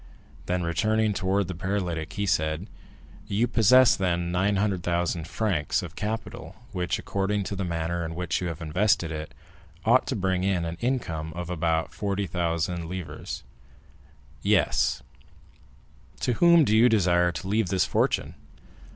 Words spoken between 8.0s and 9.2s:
in which you have invested